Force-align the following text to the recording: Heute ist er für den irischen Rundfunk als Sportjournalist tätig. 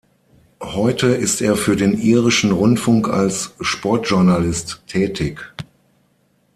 Heute 0.63 1.09
ist 1.13 1.41
er 1.41 1.55
für 1.55 1.75
den 1.75 1.95
irischen 1.95 2.51
Rundfunk 2.51 3.07
als 3.07 3.53
Sportjournalist 3.59 4.81
tätig. 4.87 5.43